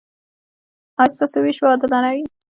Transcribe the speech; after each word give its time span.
ایا 0.99 1.11
ستاسو 1.13 1.37
ویش 1.41 1.57
به 1.61 1.67
عادلانه 1.71 2.09
وي؟ 2.13 2.23